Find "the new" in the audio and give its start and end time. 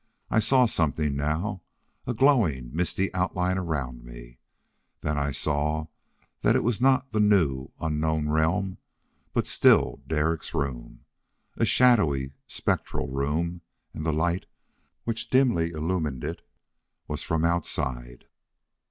7.11-7.69